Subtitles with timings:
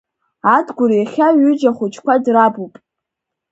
[0.55, 2.73] Адгәыр иахьа ҩыџьа ахәыҷқәа драбуп.